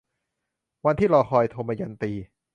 [0.85, 2.11] วันที่รอคอย- ทมยันตี